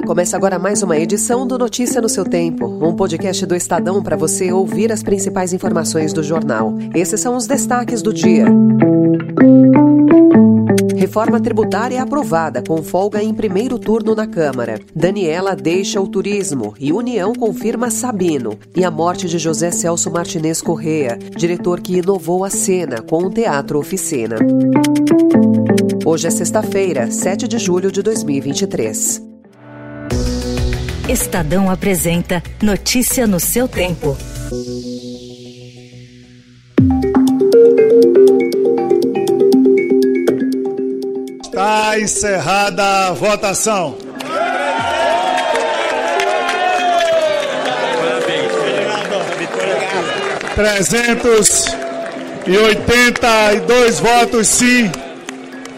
Começa 0.00 0.36
agora 0.36 0.58
mais 0.58 0.82
uma 0.82 0.96
edição 0.96 1.46
do 1.46 1.58
Notícia 1.58 2.00
no 2.00 2.08
seu 2.08 2.24
Tempo, 2.24 2.66
um 2.66 2.94
podcast 2.94 3.44
do 3.44 3.54
Estadão 3.54 4.02
para 4.02 4.16
você 4.16 4.50
ouvir 4.50 4.90
as 4.90 5.02
principais 5.02 5.52
informações 5.52 6.12
do 6.12 6.22
jornal. 6.22 6.72
Esses 6.94 7.20
são 7.20 7.36
os 7.36 7.46
destaques 7.46 8.00
do 8.00 8.12
dia. 8.12 8.46
Reforma 10.96 11.40
tributária 11.40 12.00
aprovada 12.00 12.62
com 12.62 12.82
folga 12.82 13.22
em 13.22 13.34
primeiro 13.34 13.78
turno 13.78 14.14
na 14.14 14.26
Câmara. 14.26 14.80
Daniela 14.94 15.54
deixa 15.54 16.00
o 16.00 16.08
turismo 16.08 16.74
e 16.80 16.92
União 16.92 17.34
confirma 17.34 17.90
Sabino. 17.90 18.58
E 18.74 18.84
a 18.84 18.90
morte 18.90 19.28
de 19.28 19.38
José 19.38 19.70
Celso 19.70 20.10
Martinez 20.10 20.62
Correa, 20.62 21.18
diretor 21.36 21.80
que 21.80 21.98
inovou 21.98 22.44
a 22.44 22.50
cena 22.50 23.02
com 23.02 23.24
o 23.24 23.30
Teatro 23.30 23.78
Oficina. 23.78 24.36
Hoje 26.06 26.28
é 26.28 26.30
sexta-feira, 26.30 27.10
7 27.10 27.46
de 27.46 27.58
julho 27.58 27.92
de 27.92 28.02
2023. 28.02 29.31
Estadão 31.08 31.70
apresenta 31.70 32.42
Notícia 32.62 33.26
no 33.26 33.38
seu 33.38 33.66
tempo. 33.68 34.16
Está 41.42 41.98
encerrada 42.00 43.08
a 43.08 43.12
votação. 43.12 43.96
Trezentos 50.54 51.64
e 52.46 52.56
oitenta 52.56 53.54
e 53.54 53.60
dois 53.60 53.98
votos 54.00 54.46
sim, 54.46 54.90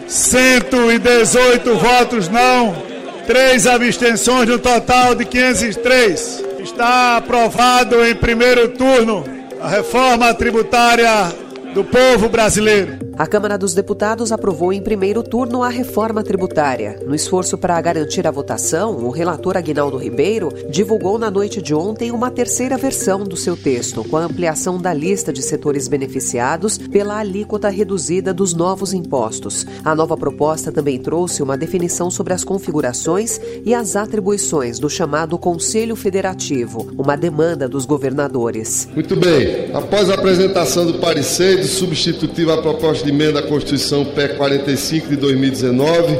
cento 0.07 0.91
e 0.91 0.99
dezoito 0.99 1.75
votos 1.75 2.29
não 2.29 2.94
três 3.25 3.67
abstenções 3.67 4.47
no 4.47 4.59
total 4.59 5.15
de 5.15 5.25
503. 5.25 6.43
Está 6.59 7.17
aprovado 7.17 8.03
em 8.05 8.15
primeiro 8.15 8.69
turno 8.69 9.23
a 9.61 9.67
reforma 9.67 10.33
tributária 10.33 11.33
do 11.73 11.83
povo 11.83 12.29
brasileiro. 12.29 13.04
A 13.17 13.25
Câmara 13.25 13.57
dos 13.57 13.73
Deputados 13.73 14.33
aprovou 14.33 14.73
em 14.73 14.81
primeiro 14.81 15.23
turno 15.23 15.63
a 15.63 15.69
reforma 15.69 16.21
tributária. 16.21 16.99
No 17.07 17.15
esforço 17.15 17.57
para 17.57 17.79
garantir 17.79 18.27
a 18.27 18.31
votação, 18.31 18.97
o 19.05 19.09
relator 19.09 19.55
Aguinaldo 19.55 19.95
Ribeiro 19.95 20.51
divulgou 20.69 21.17
na 21.17 21.31
noite 21.31 21.61
de 21.61 21.73
ontem 21.73 22.11
uma 22.11 22.29
terceira 22.29 22.77
versão 22.77 23.23
do 23.23 23.37
seu 23.37 23.55
texto, 23.55 24.03
com 24.03 24.17
a 24.17 24.25
ampliação 24.25 24.77
da 24.77 24.93
lista 24.93 25.31
de 25.31 25.41
setores 25.41 25.87
beneficiados 25.87 26.77
pela 26.77 27.17
alíquota 27.17 27.69
reduzida 27.69 28.33
dos 28.33 28.53
novos 28.53 28.93
impostos. 28.93 29.65
A 29.85 29.95
nova 29.95 30.17
proposta 30.17 30.69
também 30.69 30.99
trouxe 30.99 31.41
uma 31.41 31.57
definição 31.57 32.11
sobre 32.11 32.33
as 32.33 32.43
configurações 32.43 33.39
e 33.63 33.73
as 33.73 33.95
atribuições 33.95 34.77
do 34.77 34.89
chamado 34.89 35.37
Conselho 35.37 35.95
Federativo, 35.95 36.91
uma 36.97 37.15
demanda 37.15 37.69
dos 37.69 37.85
governadores. 37.85 38.89
Muito 38.93 39.15
bem. 39.15 39.73
Após 39.73 40.09
a 40.09 40.15
apresentação 40.15 40.85
do 40.85 40.95
parecer 40.95 41.61
do 41.61 41.67
substitutivo 41.67 42.51
à 42.51 42.61
proposta 42.61 43.04
de 43.05 43.11
emenda 43.11 43.39
à 43.39 43.43
Constituição 43.43 44.03
PEC 44.03 44.35
45 44.35 45.09
de 45.09 45.15
2019, 45.15 46.17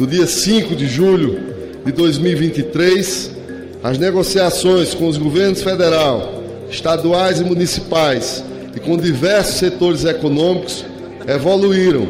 no 0.00 0.06
dia 0.06 0.26
5 0.26 0.74
de 0.74 0.86
julho 0.86 1.38
de 1.84 1.92
2023, 1.92 3.30
as 3.82 3.98
negociações 3.98 4.94
com 4.94 5.06
os 5.06 5.18
governos 5.18 5.62
federal, 5.62 6.42
estaduais 6.70 7.40
e 7.40 7.44
municipais 7.44 8.42
e 8.74 8.80
com 8.80 8.96
diversos 8.96 9.56
setores 9.56 10.06
econômicos 10.06 10.86
evoluíram 11.28 12.08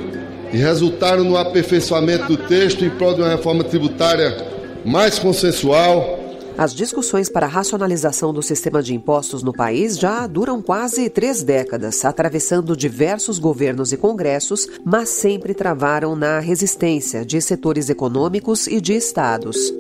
e 0.52 0.58
resultaram 0.58 1.24
no 1.24 1.36
aperfeiçoamento 1.36 2.28
do 2.28 2.36
texto 2.36 2.84
em 2.84 2.90
prol 2.90 3.14
de 3.14 3.20
uma 3.20 3.30
reforma 3.30 3.64
tributária 3.64 4.36
mais 4.84 5.18
consensual, 5.18 6.20
as 6.56 6.74
discussões 6.74 7.28
para 7.28 7.46
a 7.46 7.48
racionalização 7.48 8.32
do 8.32 8.42
sistema 8.42 8.82
de 8.82 8.94
impostos 8.94 9.42
no 9.42 9.52
país 9.52 9.98
já 9.98 10.26
duram 10.26 10.62
quase 10.62 11.10
três 11.10 11.42
décadas, 11.42 12.04
atravessando 12.04 12.76
diversos 12.76 13.38
governos 13.38 13.92
e 13.92 13.96
congressos, 13.96 14.68
mas 14.84 15.08
sempre 15.08 15.52
travaram 15.52 16.14
na 16.14 16.38
resistência 16.38 17.24
de 17.24 17.40
setores 17.40 17.88
econômicos 17.88 18.66
e 18.66 18.80
de 18.80 18.94
estados. 18.94 19.72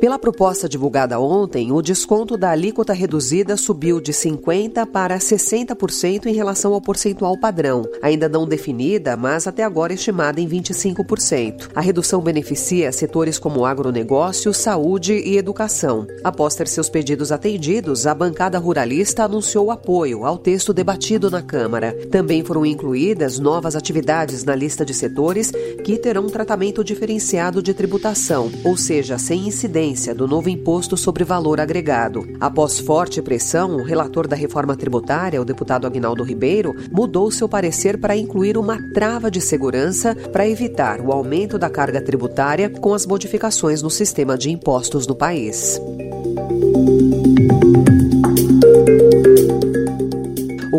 Pela 0.00 0.18
proposta 0.18 0.68
divulgada 0.68 1.18
ontem, 1.18 1.72
o 1.72 1.80
desconto 1.80 2.36
da 2.36 2.50
alíquota 2.50 2.92
reduzida 2.92 3.56
subiu 3.56 3.98
de 3.98 4.12
50% 4.12 4.84
para 4.84 5.16
60% 5.16 6.26
em 6.26 6.34
relação 6.34 6.74
ao 6.74 6.82
percentual 6.82 7.38
padrão, 7.38 7.82
ainda 8.02 8.28
não 8.28 8.46
definida, 8.46 9.16
mas 9.16 9.46
até 9.46 9.62
agora 9.62 9.94
estimada 9.94 10.38
em 10.38 10.46
25%. 10.46 11.70
A 11.74 11.80
redução 11.80 12.20
beneficia 12.20 12.92
setores 12.92 13.38
como 13.38 13.64
agronegócio, 13.64 14.52
saúde 14.52 15.14
e 15.14 15.38
educação. 15.38 16.06
Após 16.22 16.54
ter 16.54 16.68
seus 16.68 16.90
pedidos 16.90 17.32
atendidos, 17.32 18.06
a 18.06 18.14
bancada 18.14 18.58
ruralista 18.58 19.24
anunciou 19.24 19.70
apoio 19.70 20.26
ao 20.26 20.36
texto 20.36 20.74
debatido 20.74 21.30
na 21.30 21.40
Câmara. 21.40 21.96
Também 22.10 22.44
foram 22.44 22.66
incluídas 22.66 23.38
novas 23.38 23.74
atividades 23.74 24.44
na 24.44 24.54
lista 24.54 24.84
de 24.84 24.92
setores 24.92 25.50
que 25.82 25.96
terão 25.96 26.26
tratamento 26.26 26.84
diferenciado 26.84 27.62
de 27.62 27.72
tributação, 27.72 28.52
ou 28.62 28.76
seja, 28.76 29.16
sem 29.16 29.48
incidência 29.48 29.85
do 30.14 30.26
novo 30.26 30.48
imposto 30.48 30.96
sobre 30.96 31.24
valor 31.24 31.60
agregado. 31.60 32.26
Após 32.40 32.78
forte 32.78 33.22
pressão, 33.22 33.76
o 33.76 33.82
relator 33.82 34.26
da 34.26 34.34
reforma 34.34 34.76
tributária, 34.76 35.40
o 35.40 35.44
deputado 35.44 35.86
Agnaldo 35.86 36.24
Ribeiro, 36.24 36.74
mudou 36.90 37.30
seu 37.30 37.48
parecer 37.48 37.98
para 37.98 38.16
incluir 38.16 38.56
uma 38.56 38.78
trava 38.92 39.30
de 39.30 39.40
segurança 39.40 40.14
para 40.32 40.48
evitar 40.48 41.00
o 41.00 41.12
aumento 41.12 41.58
da 41.58 41.70
carga 41.70 42.00
tributária 42.00 42.68
com 42.68 42.94
as 42.94 43.06
modificações 43.06 43.82
no 43.82 43.90
sistema 43.90 44.36
de 44.36 44.50
impostos 44.50 45.06
no 45.06 45.14
país. 45.14 45.80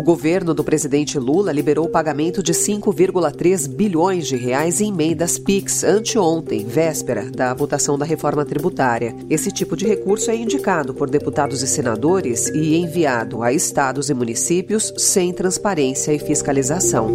Governo 0.08 0.54
do 0.54 0.64
presidente 0.64 1.18
Lula 1.18 1.52
liberou 1.52 1.84
o 1.84 1.90
pagamento 1.90 2.42
de 2.42 2.54
5,3 2.54 3.68
bilhões 3.68 4.26
de 4.26 4.36
reais 4.36 4.80
em 4.80 4.88
emendas 4.88 5.38
PIX 5.38 5.84
anteontem, 5.84 6.64
véspera 6.64 7.30
da 7.30 7.52
votação 7.52 7.98
da 7.98 8.06
reforma 8.06 8.42
tributária. 8.42 9.14
Esse 9.28 9.52
tipo 9.52 9.76
de 9.76 9.86
recurso 9.86 10.30
é 10.30 10.34
indicado 10.34 10.94
por 10.94 11.10
deputados 11.10 11.60
e 11.62 11.66
senadores 11.66 12.48
e 12.48 12.76
enviado 12.76 13.42
a 13.42 13.52
estados 13.52 14.08
e 14.08 14.14
municípios 14.14 14.94
sem 14.96 15.30
transparência 15.30 16.10
e 16.14 16.18
fiscalização. 16.18 17.10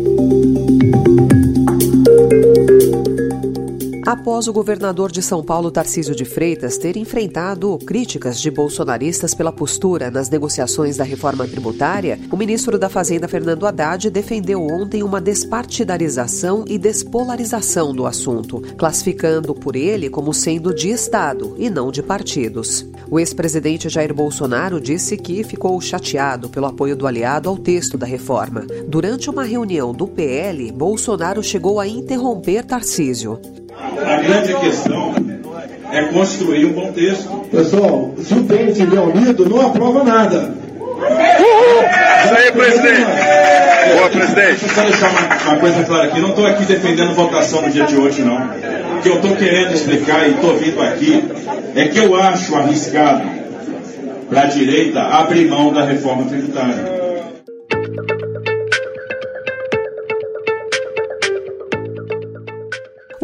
Após 4.13 4.47
o 4.47 4.53
governador 4.53 5.12
de 5.12 5.24
São 5.24 5.44
Paulo, 5.44 5.72
Tarcísio 5.72 6.13
de 6.13 6.24
Freitas, 6.24 6.78
ter 6.78 6.96
enfrentado 6.97 7.75
críticas 7.79 8.40
de 8.40 8.51
bolsonaristas 8.51 9.34
pela 9.34 9.51
postura 9.51 10.12
nas 10.12 10.29
negociações 10.29 10.97
da 10.97 11.03
reforma 11.03 11.47
tributária, 11.47 12.19
o 12.31 12.38
ministro 12.38 12.78
da 12.78 12.90
Fazenda, 12.90 13.28
Fernando 13.28 13.66
Haddad, 13.66 14.12
defendeu 14.12 14.62
ontem 14.62 15.01
uma 15.01 15.19
despartidarização 15.19 16.63
e 16.68 16.78
despolarização 16.78 17.91
do 17.91 18.06
assunto, 18.06 18.62
classificando 18.78 19.56
por 19.56 19.75
ele 19.75 20.12
como 20.12 20.31
sendo 20.31 20.72
de 20.75 20.91
Estado 20.91 21.56
e 21.57 21.68
não 21.68 21.91
de 21.91 22.03
partidos. 22.03 22.85
O 23.09 23.19
ex-presidente 23.19 23.90
Jair 23.90 24.13
Bolsonaro 24.13 24.80
disse 24.80 25.18
que 25.18 25.44
ficou 25.44 25.81
chateado 25.81 26.50
pelo 26.50 26.68
apoio 26.68 26.95
do 26.95 27.07
aliado 27.07 27.50
ao 27.50 27.57
texto 27.57 27.97
da 27.97 28.06
reforma. 28.06 28.62
Durante 28.88 29.28
uma 29.28 29.44
reunião 29.44 29.91
do 29.91 30.07
PL, 30.07 30.72
Bolsonaro 30.72 31.41
chegou 31.41 31.80
a 31.80 31.88
interromper 31.88 32.63
Tarcísio. 32.63 33.41
A 34.00 34.22
grande 34.22 34.54
questão 34.56 35.14
é 35.92 36.04
construir 36.04 36.66
um 36.66 36.74
bom 36.74 36.92
texto. 36.92 37.30
Pessoal, 37.52 38.14
se 38.22 38.34
o 38.34 38.44
tempo 38.44 38.72
estiver 38.72 39.00
unido, 39.00 39.48
não 39.48 39.62
aprova 39.62 40.04
nada. 40.04 40.56
Isso 42.26 42.36
aí, 42.36 42.52
presidente. 42.52 43.06
Boa, 43.96 44.09
presidente. 44.09 44.59
Deixa 44.59 44.66
eu 44.66 44.70
só 44.70 44.81
deixar 44.84 45.09
uma, 45.09 45.51
uma 45.51 45.60
coisa 45.60 45.84
clara 45.84 46.07
aqui. 46.07 46.19
Não 46.19 46.30
estou 46.30 46.48
aqui 46.48 46.66
defendendo 46.66 47.13
votação 47.13 47.62
no 47.62 47.69
dia 47.69 47.86
de 47.86 47.98
hoje, 47.98 48.24
não. 48.24 48.38
O 48.98 49.01
que 49.01 49.10
eu 49.10 49.16
estou 49.16 49.36
querendo 49.36 49.74
explicar 49.74 50.28
e 50.28 50.31
estou 50.31 50.57
vindo 50.57 50.81
aqui 50.81 51.24
é 51.75 51.86
que 51.86 52.00
eu 52.00 52.16
acho 52.16 52.56
arriscado 52.56 53.24
para 54.30 54.42
a 54.42 54.45
direita 54.45 55.01
abrir 55.01 55.48
mão 55.48 55.72
da 55.74 55.84
reforma 55.84 56.24
tributária. 56.25 57.03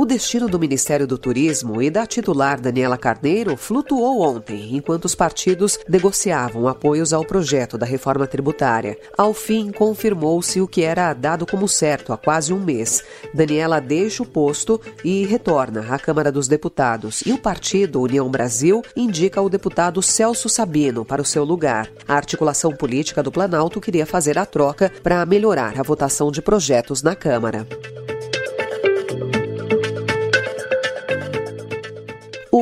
Destino 0.10 0.50
do 0.50 0.60
Ministério 0.60 1.06
do 1.06 1.20
Turismo 1.20 1.84
e 1.84 1.90
da 1.92 2.04
titular 2.04 2.60
Daniela 2.60 2.98
Carneiro 2.98 3.56
flutuou 3.56 4.22
ontem, 4.22 4.76
enquanto 4.76 5.06
os 5.06 5.14
partidos 5.14 5.78
negociavam 5.88 6.68
apoios 6.68 7.14
ao 7.14 7.24
projeto 7.24 7.78
da 7.78 7.86
reforma 7.86 8.26
tributária. 8.26 8.98
Ao 9.16 9.36
fim, 9.36 9.72
confirmou-se 9.72 10.60
o 10.60 10.68
que 10.68 10.82
era 10.82 11.14
dado 11.14 11.46
como 11.46 11.68
certo 11.68 12.12
há 12.12 12.18
quase 12.18 12.52
um 12.52 12.60
mês. 12.60 13.04
Daniela 13.36 13.80
deixa 13.80 14.24
o 14.24 14.26
posto 14.26 14.82
e 15.06 15.26
retorna 15.26 15.86
à 15.94 16.00
Câmara 16.00 16.32
dos 16.32 16.48
Deputados, 16.48 17.22
e 17.24 17.32
o 17.32 17.38
partido 17.38 18.02
União 18.02 18.28
Brasil 18.32 18.82
indica 18.96 19.40
o 19.40 19.50
deputado 19.50 20.02
Celso 20.02 20.50
Sabino 20.50 21.06
para 21.06 21.22
o 21.22 21.26
seu 21.26 21.44
lugar. 21.44 21.88
A 22.08 22.16
articulação 22.16 22.72
política 22.72 23.22
do 23.22 23.32
Planalto 23.32 23.80
queria 23.80 24.08
fazer 24.08 24.40
a 24.40 24.46
troca 24.46 24.92
para 25.04 25.24
melhorar 25.24 25.80
a 25.80 25.84
votação 25.84 26.32
de 26.32 26.42
projetos 26.42 27.04
na 27.04 27.16
Câmara. 27.16 27.68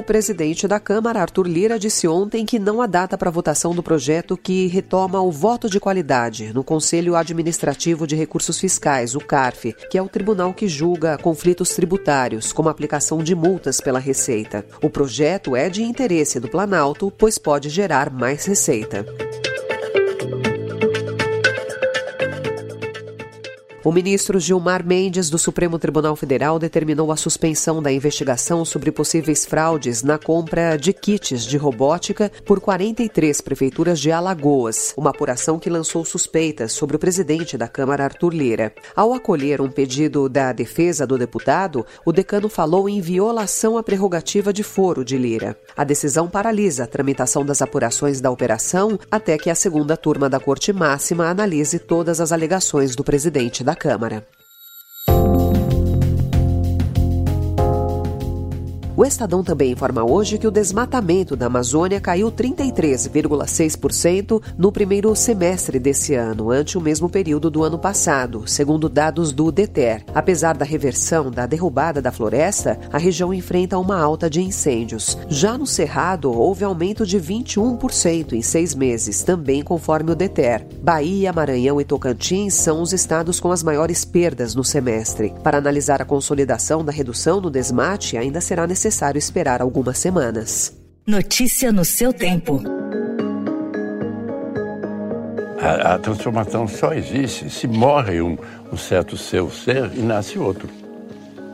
Presidente 0.08 0.70
da 0.70 0.80
Câmara, 0.80 1.20
Arthur 1.20 1.46
Lira, 1.46 1.78
disse 1.78 2.08
ontem 2.08 2.46
que 2.46 2.58
não 2.58 2.82
há 2.82 2.88
data 2.88 3.18
para 3.18 3.30
votação 3.30 3.76
do 3.76 3.84
projeto 3.84 4.38
que 4.38 4.66
retoma 4.68 5.22
o 5.22 5.30
voto 5.30 5.70
de 5.70 5.82
qualidade 5.82 6.54
no 6.54 6.64
Conselho 6.64 7.14
Administrativo 7.14 8.08
de 8.08 8.16
Recursos 8.16 8.58
Fiscais, 8.58 9.16
o 9.16 9.20
CARF, 9.20 9.76
que 9.92 9.98
é 9.98 10.02
o 10.02 10.08
tribunal 10.08 10.54
que 10.54 10.66
julga 10.66 11.18
conflitos 11.18 11.76
tributários, 11.76 12.54
como 12.54 12.70
aplicação 12.70 13.22
de 13.22 13.36
multas 13.36 13.82
pela 13.82 14.00
Receita. 14.00 14.66
O 14.82 14.90
projeto 14.90 15.58
é 15.58 15.70
de 15.70 15.84
interesse 15.84 16.40
do 16.40 16.48
Planalto, 16.48 17.12
pois 17.12 17.38
pode 17.38 17.68
gerar 17.68 18.10
mais 18.10 18.46
receita. 18.46 19.06
O 23.88 23.92
ministro 23.94 24.38
Gilmar 24.38 24.86
Mendes, 24.86 25.30
do 25.30 25.38
Supremo 25.38 25.80
Tribunal 25.80 26.14
Federal, 26.14 26.60
determinou 26.60 27.10
a 27.10 27.16
suspensão 27.16 27.82
da 27.82 27.90
investigação 27.90 28.66
sobre 28.66 28.92
possíveis 28.92 29.46
fraudes 29.46 30.04
na 30.04 30.18
compra 30.18 30.76
de 30.76 30.92
kits 30.92 31.46
de 31.46 31.56
robótica 31.56 32.30
por 32.44 32.60
43 32.60 33.40
prefeituras 33.40 33.98
de 33.98 34.12
Alagoas, 34.12 34.94
uma 34.98 35.12
apuração 35.12 35.58
que 35.58 35.70
lançou 35.70 36.04
suspeitas 36.04 36.74
sobre 36.74 36.98
o 36.98 37.00
presidente 37.00 37.58
da 37.58 37.70
Câmara, 37.70 38.04
Arthur 38.04 38.34
Lira. 38.34 38.74
Ao 38.94 39.14
acolher 39.14 39.62
um 39.62 39.72
pedido 39.72 40.28
da 40.28 40.52
defesa 40.52 41.08
do 41.08 41.18
deputado, 41.18 41.86
o 42.06 42.12
decano 42.12 42.50
falou 42.50 42.90
em 42.90 43.00
violação 43.00 43.78
à 43.78 43.84
prerrogativa 43.84 44.52
de 44.52 44.64
foro 44.64 45.06
de 45.06 45.18
Lira. 45.18 45.58
A 45.78 45.86
decisão 45.86 46.28
paralisa 46.28 46.84
a 46.84 46.88
tramitação 46.88 47.46
das 47.46 47.62
apurações 47.62 48.20
da 48.20 48.30
operação 48.30 49.00
até 49.10 49.38
que 49.38 49.50
a 49.50 49.56
segunda 49.56 49.96
turma 49.96 50.30
da 50.30 50.42
Corte 50.42 50.74
Máxima 50.74 51.30
analise 51.30 51.80
todas 51.80 52.20
as 52.20 52.34
alegações 52.34 52.94
do 52.94 53.02
presidente 53.02 53.64
da 53.64 53.77
Câmara. 53.80 54.37
O 58.98 59.06
Estadão 59.06 59.42
também 59.44 59.74
informa 59.74 60.04
hoje 60.04 60.40
que 60.40 60.48
o 60.48 60.52
desmatamento 60.52 61.36
da 61.36 61.46
Amazônia 61.46 62.02
caiu 62.02 62.32
33,6% 62.32 64.42
no 64.58 64.72
primeiro 64.72 65.16
semestre 65.16 65.78
desse 65.78 66.16
ano, 66.16 66.50
ante 66.50 66.80
o 66.80 66.82
mesmo 66.82 67.08
período 67.08 67.52
do 67.52 67.64
ano 67.64 67.78
passado, 67.78 68.48
segundo 68.48 68.90
dados 68.90 69.32
do 69.32 69.52
DETER. 69.52 70.04
Apesar 70.16 70.58
da 70.58 70.66
reversão 70.66 71.30
da 71.30 71.46
derrubada 71.46 72.02
da 72.02 72.12
floresta, 72.12 72.80
a 72.92 72.98
região 72.98 73.32
enfrenta 73.32 73.78
uma 73.78 74.02
alta 74.02 74.28
de 74.28 74.42
incêndios. 74.42 75.16
Já 75.30 75.60
no 75.60 75.68
Cerrado, 75.68 76.32
houve 76.32 76.64
aumento 76.64 77.06
de 77.06 77.20
21% 77.20 78.34
em 78.34 78.42
seis 78.42 78.74
meses, 78.74 79.22
também 79.22 79.62
conforme 79.62 80.12
o 80.12 80.16
DETER. 80.16 80.66
Bahia, 80.82 81.32
Maranhão 81.32 81.80
e 81.80 81.86
Tocantins 81.86 82.56
são 82.56 82.82
os 82.82 82.94
estados 82.94 83.40
com 83.40 83.52
as 83.52 83.62
maiores 83.62 84.04
perdas 84.04 84.56
no 84.56 84.64
semestre. 84.64 85.36
Para 85.44 85.60
analisar 85.60 86.02
a 86.02 86.06
consolidação 86.06 86.84
da 86.84 86.92
redução 86.92 87.40
no 87.40 87.52
desmate, 87.52 88.18
ainda 88.18 88.42
será 88.42 88.66
necessário 88.66 88.87
necessário 88.88 89.20
esperar 89.20 89.62
algumas 89.62 89.98
semanas. 89.98 90.74
Notícia 91.06 91.72
no 91.74 91.84
seu 91.84 92.14
tempo. 92.14 92.62
A, 95.60 95.96
a 95.96 96.00
transformação 96.00 96.68
só 96.68 96.94
existe 96.94 97.50
se 97.50 97.68
morre 97.68 98.22
um, 98.22 98.38
um 98.72 98.78
certo 98.78 99.18
seu 99.18 99.52
ser 99.52 99.92
e 99.94 100.00
nasce 100.00 100.40
outro. 100.40 100.70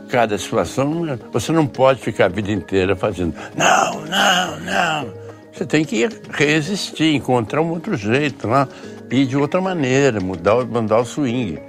Cada 0.10 0.38
situação, 0.38 1.18
você 1.32 1.52
não 1.52 1.66
pode 1.66 2.02
ficar 2.02 2.26
a 2.26 2.30
vida 2.30 2.52
inteira 2.52 2.96
fazendo 2.96 3.34
não, 3.58 4.02
não, 4.06 4.60
não. 4.60 5.14
Você 5.52 5.66
tem 5.66 5.84
que 5.84 6.08
resistir, 6.30 7.16
encontrar 7.16 7.62
um 7.62 7.72
outro 7.72 7.96
jeito 7.98 8.48
lá, 8.48 8.68
ir 9.10 9.26
de 9.26 9.38
outra 9.38 9.60
maneira, 9.60 10.20
mudar, 10.20 10.66
mandar 10.66 11.00
o 11.00 11.06
swing. 11.06 11.60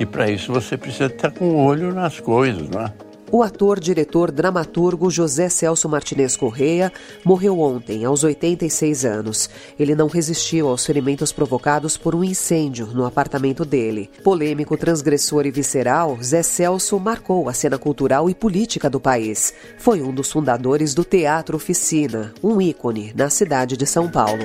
E 0.00 0.06
para 0.06 0.28
isso 0.28 0.52
você 0.52 0.76
precisa 0.76 1.06
estar 1.06 1.30
com 1.30 1.44
o 1.44 1.64
olho 1.64 1.94
nas 1.94 2.18
coisas, 2.18 2.68
né? 2.68 2.92
O 3.34 3.42
ator, 3.42 3.80
diretor, 3.80 4.30
dramaturgo 4.30 5.10
José 5.10 5.48
Celso 5.48 5.88
Martinez 5.88 6.36
Correia 6.36 6.92
morreu 7.24 7.60
ontem, 7.60 8.04
aos 8.04 8.22
86 8.22 9.06
anos. 9.06 9.48
Ele 9.78 9.94
não 9.94 10.06
resistiu 10.06 10.68
aos 10.68 10.84
ferimentos 10.84 11.32
provocados 11.32 11.96
por 11.96 12.14
um 12.14 12.22
incêndio 12.22 12.88
no 12.88 13.06
apartamento 13.06 13.64
dele. 13.64 14.10
Polêmico, 14.22 14.76
transgressor 14.76 15.46
e 15.46 15.50
visceral, 15.50 16.18
Zé 16.22 16.42
Celso 16.42 17.00
marcou 17.00 17.48
a 17.48 17.54
cena 17.54 17.78
cultural 17.78 18.28
e 18.28 18.34
política 18.34 18.90
do 18.90 19.00
país. 19.00 19.54
Foi 19.78 20.02
um 20.02 20.12
dos 20.12 20.30
fundadores 20.30 20.92
do 20.92 21.02
Teatro 21.02 21.56
Oficina, 21.56 22.34
um 22.42 22.60
ícone 22.60 23.14
na 23.16 23.30
cidade 23.30 23.78
de 23.78 23.86
São 23.86 24.10
Paulo. 24.10 24.44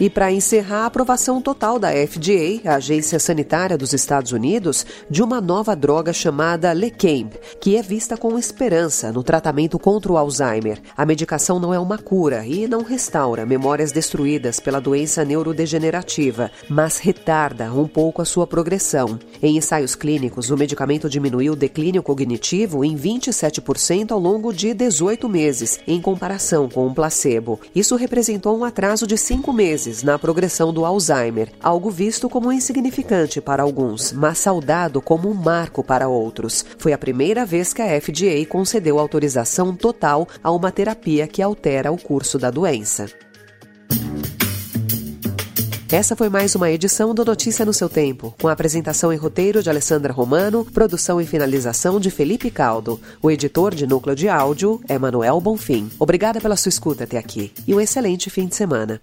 E 0.00 0.08
para 0.08 0.32
encerrar, 0.32 0.82
a 0.82 0.86
aprovação 0.86 1.40
total 1.40 1.78
da 1.78 1.90
FDA, 1.90 2.68
a 2.68 2.76
Agência 2.76 3.18
Sanitária 3.18 3.76
dos 3.76 3.92
Estados 3.92 4.32
Unidos, 4.32 4.86
de 5.08 5.22
uma 5.22 5.40
nova 5.40 5.76
droga 5.76 6.12
chamada 6.12 6.72
Leqemb, 6.72 7.30
que 7.60 7.76
é 7.76 7.82
vista 7.82 8.16
com 8.16 8.38
esperança 8.38 9.12
no 9.12 9.22
tratamento 9.22 9.78
contra 9.78 10.10
o 10.10 10.16
Alzheimer. 10.16 10.80
A 10.96 11.04
medicação 11.04 11.60
não 11.60 11.74
é 11.74 11.78
uma 11.78 11.98
cura 11.98 12.44
e 12.46 12.66
não 12.66 12.82
restaura 12.82 13.44
memórias 13.44 13.92
destruídas 13.92 14.58
pela 14.58 14.80
doença 14.80 15.24
neurodegenerativa, 15.24 16.50
mas 16.68 16.98
retarda 16.98 17.72
um 17.72 17.86
pouco 17.86 18.22
a 18.22 18.24
sua 18.24 18.46
progressão. 18.46 19.18
Em 19.42 19.56
ensaios 19.56 19.94
clínicos, 19.94 20.50
o 20.50 20.56
medicamento 20.56 21.08
diminuiu 21.08 21.52
o 21.52 21.56
declínio 21.56 22.02
cognitivo 22.02 22.84
em 22.84 22.96
27% 22.96 24.10
ao 24.10 24.18
longo 24.18 24.52
de 24.52 24.72
18 24.72 25.28
meses, 25.28 25.78
em 25.86 26.00
comparação 26.00 26.68
com 26.68 26.86
um 26.86 26.94
placebo. 26.94 27.60
Isso 27.74 27.94
representou 27.94 28.58
um 28.58 28.64
atraso 28.64 29.06
de 29.06 29.18
5 29.18 29.52
meses 29.52 29.91
na 30.00 30.16
progressão 30.16 30.72
do 30.72 30.84
Alzheimer, 30.84 31.50
algo 31.60 31.90
visto 31.90 32.28
como 32.30 32.52
insignificante 32.52 33.40
para 33.40 33.64
alguns, 33.64 34.12
mas 34.12 34.38
saudado 34.38 35.02
como 35.02 35.28
um 35.28 35.34
marco 35.34 35.82
para 35.82 36.06
outros. 36.06 36.64
Foi 36.78 36.92
a 36.92 36.98
primeira 36.98 37.44
vez 37.44 37.72
que 37.72 37.82
a 37.82 38.00
FDA 38.00 38.46
concedeu 38.48 39.00
autorização 39.00 39.74
total 39.74 40.28
a 40.40 40.52
uma 40.52 40.70
terapia 40.70 41.26
que 41.26 41.42
altera 41.42 41.90
o 41.90 41.98
curso 41.98 42.38
da 42.38 42.48
doença. 42.48 43.06
Essa 45.92 46.16
foi 46.16 46.30
mais 46.30 46.54
uma 46.54 46.70
edição 46.70 47.14
do 47.14 47.22
Notícia 47.22 47.66
no 47.66 47.72
seu 47.74 47.86
Tempo, 47.86 48.34
com 48.40 48.48
apresentação 48.48 49.12
e 49.12 49.16
roteiro 49.16 49.62
de 49.62 49.68
Alessandra 49.68 50.10
Romano, 50.10 50.64
produção 50.64 51.20
e 51.20 51.26
finalização 51.26 52.00
de 52.00 52.10
Felipe 52.10 52.50
Caldo. 52.50 52.98
O 53.20 53.30
editor 53.30 53.74
de 53.74 53.86
núcleo 53.86 54.16
de 54.16 54.26
áudio 54.26 54.80
é 54.88 54.98
Manuel 54.98 55.38
Bonfim. 55.38 55.90
Obrigada 55.98 56.40
pela 56.40 56.56
sua 56.56 56.70
escuta 56.70 57.04
até 57.04 57.18
aqui 57.18 57.52
e 57.66 57.74
um 57.74 57.80
excelente 57.80 58.30
fim 58.30 58.46
de 58.46 58.56
semana. 58.56 59.02